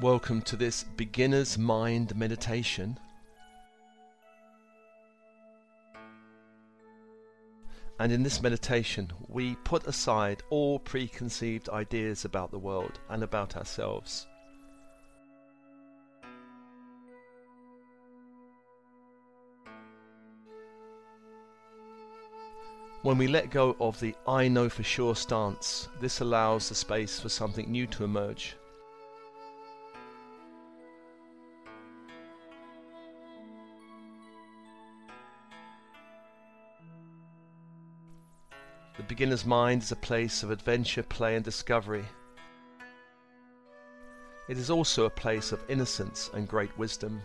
[0.00, 2.98] Welcome to this beginner's mind meditation.
[7.98, 13.58] And in this meditation, we put aside all preconceived ideas about the world and about
[13.58, 14.26] ourselves.
[23.02, 27.20] When we let go of the I know for sure stance, this allows the space
[27.20, 28.56] for something new to emerge.
[39.20, 42.06] Beginner's mind is a place of adventure, play, and discovery.
[44.48, 47.20] It is also a place of innocence and great wisdom.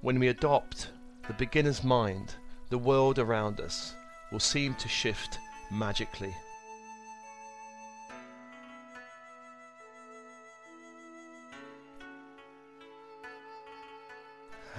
[0.00, 0.92] When we adopt
[1.26, 2.36] the beginner's mind,
[2.70, 3.96] the world around us
[4.30, 5.40] will seem to shift
[5.72, 6.32] magically.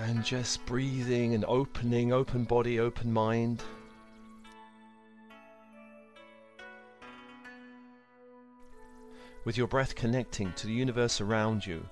[0.02, 3.62] And just breathing and opening, open body, open mind.
[9.44, 11.86] With your breath connecting to the universe around you.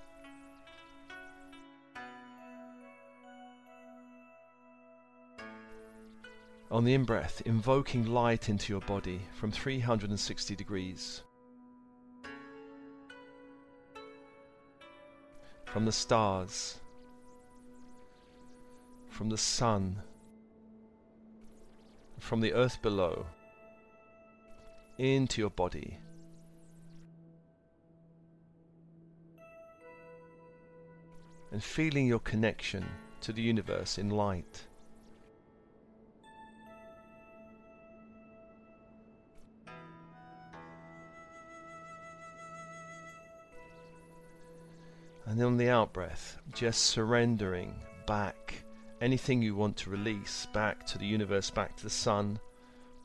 [6.71, 11.23] On the in breath, invoking light into your body from 360 degrees.
[15.65, 16.79] From the stars
[19.17, 19.99] from the sun,
[22.19, 23.25] from the earth below,
[24.99, 25.97] into your body.
[31.51, 32.85] And feeling your connection
[33.21, 34.67] to the universe in light.
[45.25, 47.73] And on the out breath, just surrendering
[48.05, 48.63] back
[49.01, 52.39] anything you want to release back to the universe, back to the sun,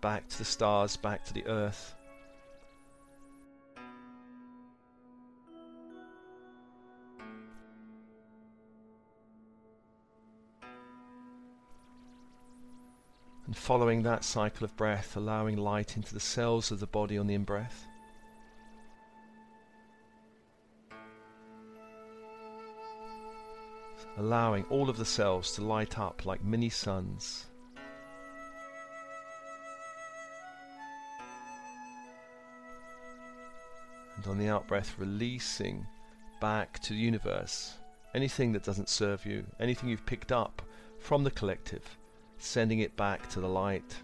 [0.01, 1.95] back to the stars, back to the earth.
[13.47, 17.27] And following that cycle of breath, allowing light into the cells of the body on
[17.27, 17.87] the in breath.
[24.17, 27.47] Allowing all of the cells to light up like mini suns.
[34.17, 35.87] And on the out breath, releasing
[36.41, 37.75] back to the universe
[38.15, 40.63] anything that doesn't serve you, anything you've picked up
[40.99, 41.99] from the collective,
[42.39, 43.97] sending it back to the light.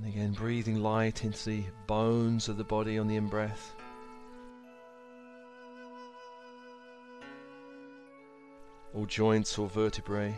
[0.00, 3.74] And again, breathing light into the bones of the body on the in breath.
[8.94, 10.34] All joints, all vertebrae,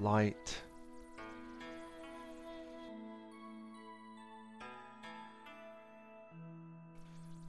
[0.00, 0.58] light.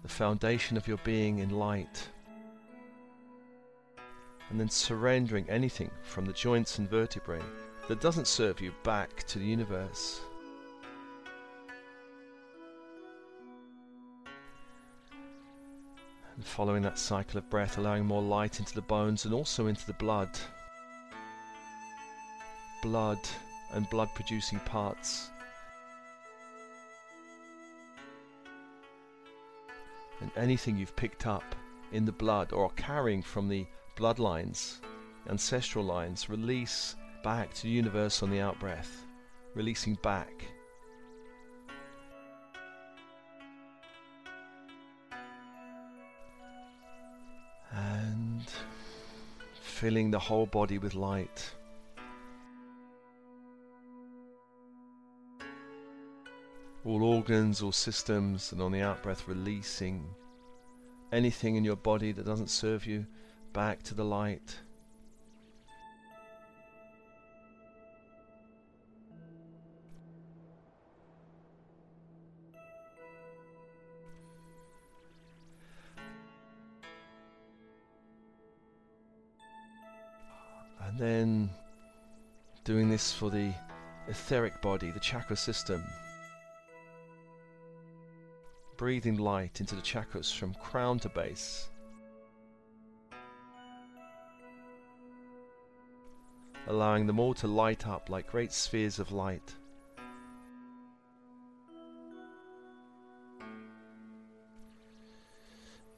[0.04, 2.10] The foundation of your being in light.
[4.52, 7.42] And then surrendering anything from the joints and vertebrae
[7.88, 10.22] that doesn't serve you back to the universe.
[16.44, 19.88] And following that cycle of breath, allowing more light into the bones and also into
[19.88, 20.30] the blood.
[22.82, 23.18] Blood
[23.72, 25.30] and blood producing parts.
[30.20, 31.56] And anything you've picked up
[31.94, 33.66] in the blood or are carrying from the
[33.96, 34.82] bloodlines,
[35.30, 39.06] ancestral lines, release back to the universe on the out breath,
[39.56, 40.46] releasing back
[49.84, 51.54] filling the whole body with light.
[56.86, 60.08] All organs, all systems, and on the out breath, releasing
[61.12, 63.06] anything in your body that doesn't serve you
[63.52, 64.56] back to the light.
[80.98, 81.50] then
[82.64, 83.54] doing this for the
[84.08, 85.84] etheric body, the chakra system.
[88.78, 91.70] Breathing light into the chakras from crown to base.
[96.68, 99.56] Allowing them all to light up like great spheres of light.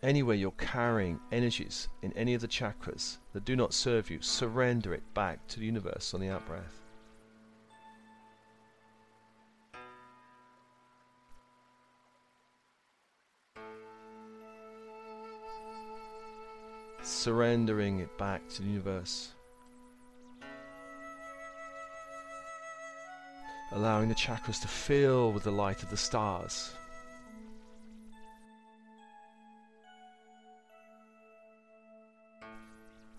[0.05, 4.93] Anywhere you're carrying energies in any of the chakras that do not serve you, surrender
[4.93, 6.83] it back to the universe on the out breath.
[17.01, 19.31] Surrendering it back to the universe.
[23.71, 26.71] allowing the chakras to fill with the light of the stars.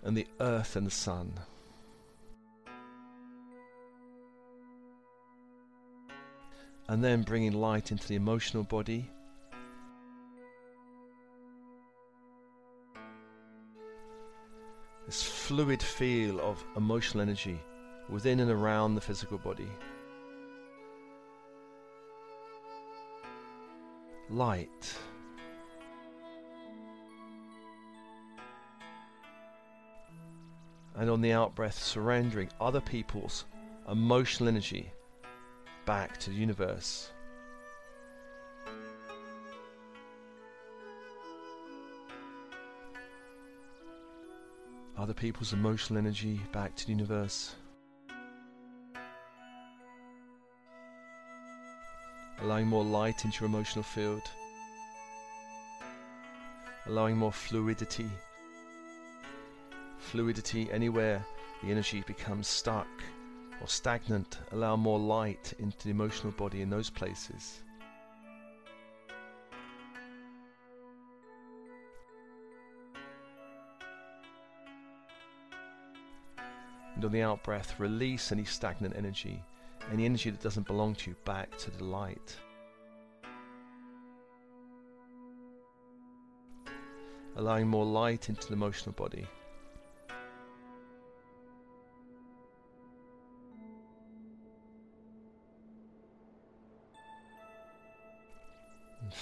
[0.07, 1.31] And the earth and the sun.
[6.89, 9.11] And then bringing light into the emotional body.
[15.05, 17.59] This fluid feel of emotional energy
[18.09, 19.69] within and around the physical body.
[24.29, 24.95] light.
[30.97, 33.45] And on the out breath, surrendering other people's
[33.89, 34.91] emotional energy
[35.85, 37.11] back to the universe.
[44.97, 47.55] Other people's emotional energy back to the universe.
[52.41, 54.21] allowing more light into your emotional field,
[56.85, 58.09] allowing more fluidity.
[59.97, 61.25] Fluidity anywhere
[61.61, 62.87] the energy becomes stuck
[63.61, 67.59] or stagnant, allow more light into the emotional body in those places.
[76.95, 79.43] And on the out breath, release any stagnant energy
[79.91, 82.35] any energy that doesn't belong to you back to the light.
[87.35, 89.27] Allowing more light into the emotional body.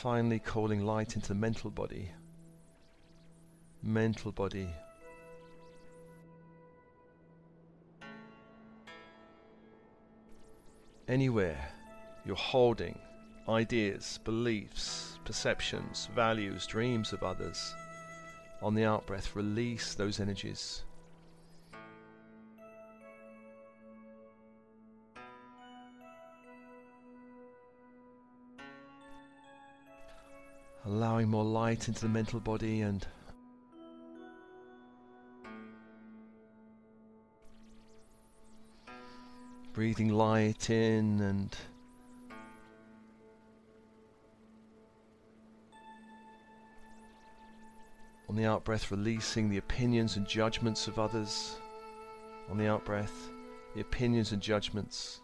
[0.06, 2.12] Finally, calling light into the mental body.
[3.82, 4.70] Mental body
[11.08, 11.58] anywhere
[12.24, 13.00] you're holding
[13.50, 17.74] ideas, beliefs, perceptions, values, dreams of others,
[18.62, 20.84] on the out breath, release those energies.
[30.86, 33.06] Allowing more light into the mental body and
[39.74, 41.54] Breathing light in and
[48.30, 51.58] on the out breath, releasing the opinions and judgments of others.
[52.50, 53.30] On the out breath,
[53.74, 55.20] the opinions and judgments.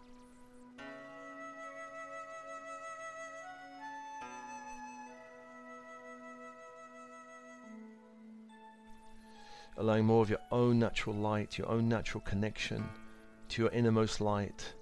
[9.82, 12.88] Allowing more of your own natural light, your own natural connection
[13.48, 14.74] to your innermost light.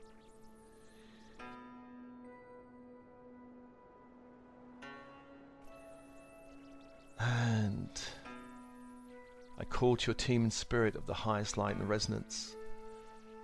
[7.19, 7.89] And
[9.59, 12.55] I call to your team and spirit of the highest light and resonance.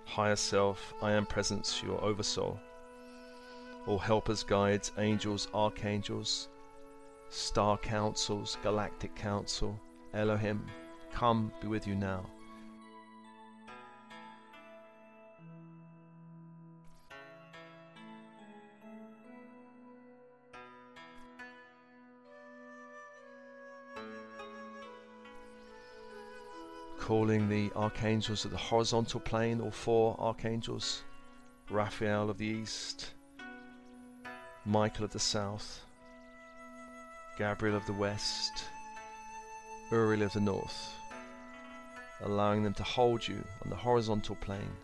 [0.05, 2.59] Higher self, I am presence, your oversoul.
[3.87, 6.49] All helpers, guides, angels, archangels,
[7.29, 9.75] star councils, galactic council,
[10.13, 10.63] Elohim,
[11.17, 12.23] come be with you now.
[26.99, 31.03] calling the archangels of the horizontal plane, all four archangels
[31.69, 33.13] Raphael of the east,
[34.65, 35.85] Michael of the south,
[37.37, 38.65] Gabriel of the west,
[39.89, 40.96] Uriel of the north,
[42.21, 44.75] allowing them to hold you on the horizontal plane.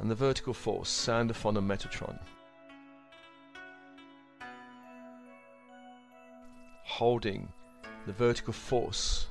[0.00, 2.18] and the vertical force Sandalphon and Metatron.
[6.84, 7.48] Holding
[8.06, 9.26] the vertical force,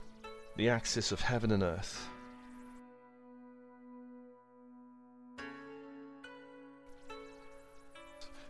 [0.56, 2.08] the axis of heaven and earth.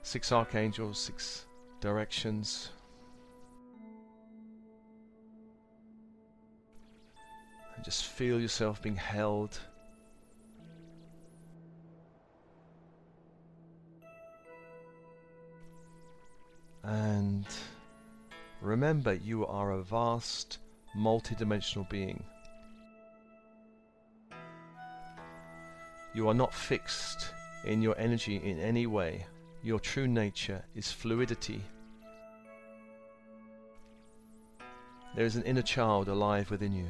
[0.09, 1.45] Six archangels, six
[1.81, 2.71] directions.
[7.75, 9.59] And just feel yourself being held.
[16.83, 17.45] And
[18.61, 20.57] remember, you are a vast,
[20.97, 22.23] multidimensional being.
[26.15, 27.31] You are not fixed
[27.63, 29.27] in your energy in any way.
[29.61, 31.61] Your true nature is fluidity.
[35.15, 36.87] There is an inner child alive within you.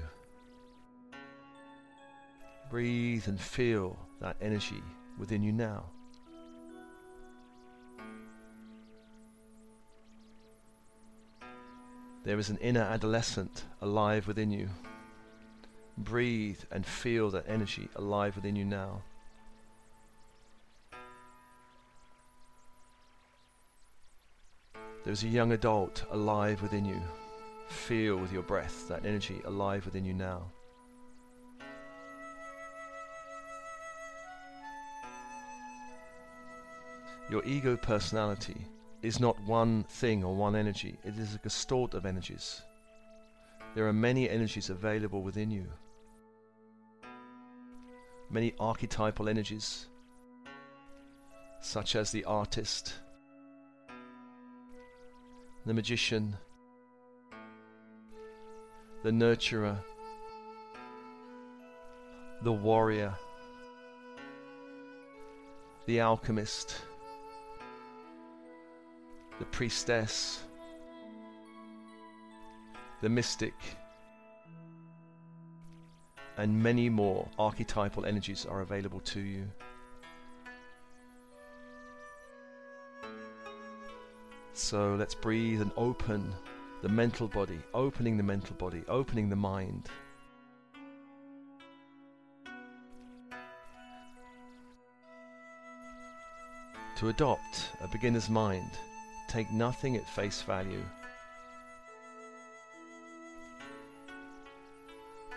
[2.70, 4.84] Breathe and feel that energy
[5.18, 5.86] within you now.
[12.24, 14.70] There is an inner adolescent alive within you.
[15.98, 19.02] Breathe and feel that energy alive within you now.
[25.04, 27.02] There's a young adult alive within you.
[27.68, 30.44] Feel with your breath that energy alive within you now.
[37.30, 38.58] Your ego personality
[39.04, 42.62] is not one thing or one energy, it is a gestalt of energies.
[43.76, 45.68] There are many energies available within you,
[48.32, 49.86] many archetypal energies,
[51.62, 52.96] such as the artist,
[55.66, 56.38] the magician,
[59.04, 59.78] the nurturer,
[62.42, 63.14] the warrior,
[65.86, 66.82] the alchemist,
[69.40, 70.44] the priestess,
[73.02, 73.54] the mystic,
[76.38, 79.46] and many more archetypal energies are available to you.
[84.60, 86.36] So let's breathe and open
[86.84, 89.88] the mental body, opening the mental body, opening the mind.
[96.98, 98.70] To adopt a beginner's mind,
[99.30, 100.84] take nothing at face value.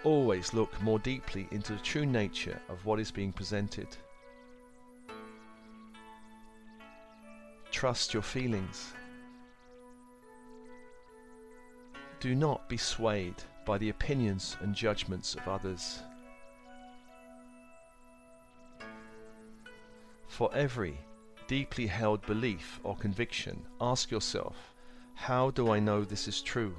[0.03, 3.87] Always look more deeply into the true nature of what is being presented.
[7.71, 8.93] Trust your feelings.
[12.23, 16.05] Do not be swayed by the opinions and judgments of others.
[20.29, 21.01] For every
[21.49, 24.73] deeply held belief or conviction, ask yourself,
[25.15, 26.77] how do I know this is true?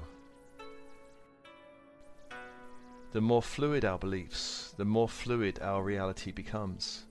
[3.12, 7.04] The more fluid our beliefs, the more fluid our reality becomes.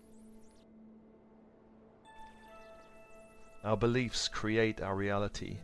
[3.64, 5.60] Our beliefs create our reality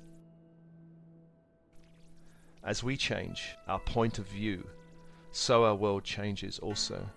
[2.63, 4.67] as we change our point of view,
[5.31, 7.07] so our world changes also.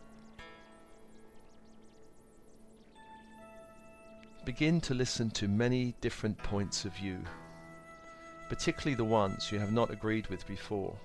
[4.45, 7.19] Begin to listen to many different points of view,
[8.49, 10.97] particularly the ones you have not agreed with before.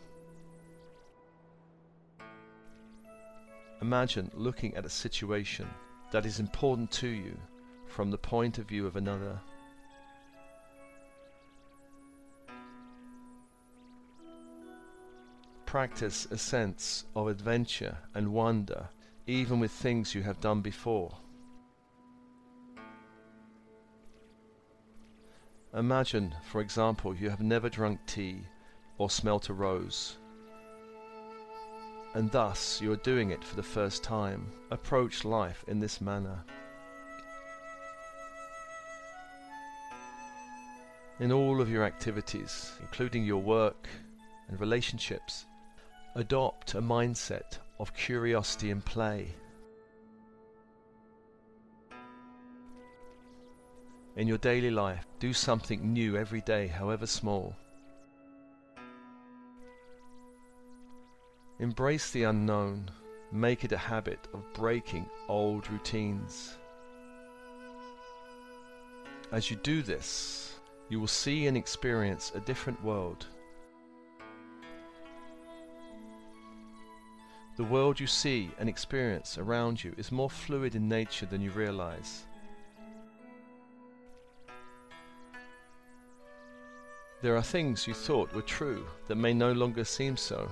[3.82, 5.68] Imagine looking at a situation
[6.12, 7.38] that is important to you
[7.86, 9.40] from the point of view of another.
[15.68, 18.88] Practice a sense of adventure and wonder,
[19.28, 21.14] even with things you have done before.
[25.74, 28.40] Imagine, for example, you have never drunk tea
[28.98, 30.16] or smelt a rose,
[32.16, 34.50] and thus you are doing it for the first time.
[34.72, 36.46] Approach life in this manner.
[41.20, 43.90] In all of your activities, including your work
[44.48, 45.46] and relationships,
[46.18, 49.28] Adopt a mindset of curiosity and play.
[54.16, 57.56] In your daily life, do something new every day, however small.
[61.60, 62.90] Embrace the unknown.
[63.32, 66.58] Make it a habit of breaking old routines.
[69.32, 70.56] As you do this,
[70.90, 73.28] you will see and experience a different world
[77.58, 81.50] The world you see and experience around you is more fluid in nature than you
[81.50, 82.28] realize.
[87.24, 90.48] There are things you thought were true that may no longer seem so.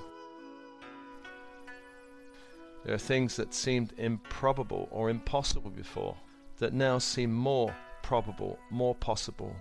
[2.83, 6.17] There are things that seemed improbable or impossible before
[6.57, 7.71] that now seem more
[8.01, 9.55] probable, more possible.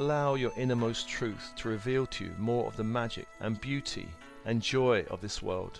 [0.00, 4.08] Allow your innermost truth to reveal to you more of the magic and beauty
[4.46, 5.78] and joy of this world.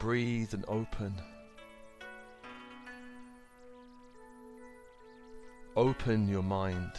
[0.00, 1.14] Breathe and open.
[5.76, 6.90] Open your mind.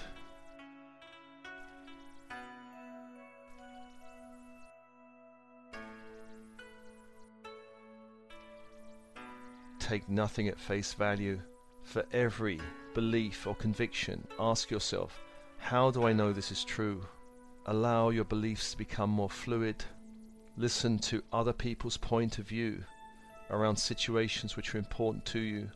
[9.86, 11.40] Take nothing at face value.
[11.84, 12.60] For every
[12.96, 15.24] belief or conviction, ask yourself,
[15.60, 17.06] how do I know this is true?
[17.68, 19.86] Allow your beliefs to become more fluid.
[20.58, 22.84] Listen to other people's point of view
[23.52, 25.70] around situations which are important to you.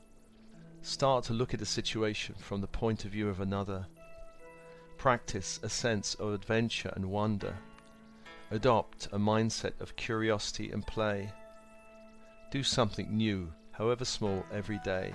[0.82, 3.86] Start to look at a situation from the point of view of another.
[4.98, 7.56] Practice a sense of adventure and wonder.
[8.50, 11.32] Adopt a mindset of curiosity and play.
[12.50, 15.14] Do something new, however small, every day.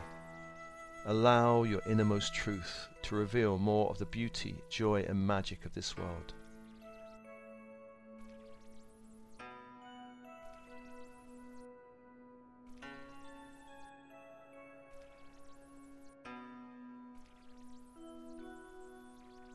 [1.04, 5.96] Allow your innermost truth to reveal more of the beauty, joy, and magic of this
[5.96, 6.32] world.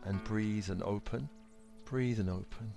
[0.05, 1.29] and breathe and open,
[1.85, 2.73] breathe and open.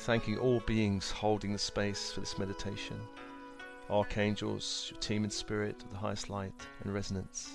[0.00, 2.98] Thanking all beings holding the space for this meditation
[3.90, 7.50] archangels, your team in spirit of the highest light and resonance.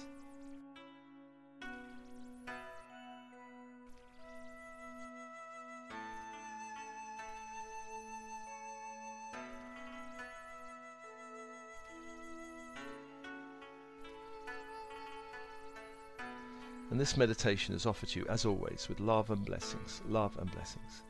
[16.92, 20.02] And this meditation is offered to you, as always, with love and blessings.
[20.08, 21.04] Love and blessings.